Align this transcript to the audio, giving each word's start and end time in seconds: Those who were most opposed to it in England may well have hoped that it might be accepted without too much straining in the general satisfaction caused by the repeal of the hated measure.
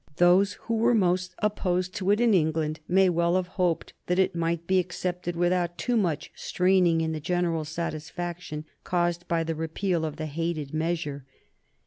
Those 0.15 0.53
who 0.63 0.77
were 0.77 0.95
most 0.95 1.35
opposed 1.43 1.93
to 1.97 2.09
it 2.09 2.19
in 2.19 2.33
England 2.33 2.79
may 2.87 3.07
well 3.07 3.35
have 3.35 3.49
hoped 3.49 3.93
that 4.07 4.17
it 4.17 4.33
might 4.35 4.65
be 4.65 4.79
accepted 4.79 5.35
without 5.35 5.77
too 5.77 5.95
much 5.95 6.31
straining 6.33 7.01
in 7.01 7.11
the 7.11 7.19
general 7.19 7.65
satisfaction 7.65 8.65
caused 8.83 9.27
by 9.27 9.43
the 9.43 9.53
repeal 9.53 10.03
of 10.03 10.15
the 10.15 10.25
hated 10.25 10.73
measure. 10.73 11.23